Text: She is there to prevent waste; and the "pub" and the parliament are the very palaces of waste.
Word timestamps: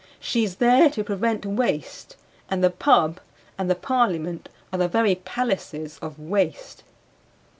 She 0.19 0.43
is 0.43 0.55
there 0.55 0.89
to 0.89 1.03
prevent 1.03 1.45
waste; 1.45 2.17
and 2.49 2.63
the 2.63 2.71
"pub" 2.71 3.19
and 3.55 3.69
the 3.69 3.75
parliament 3.75 4.49
are 4.73 4.79
the 4.79 4.87
very 4.87 5.13
palaces 5.13 5.99
of 5.99 6.17
waste. 6.17 6.81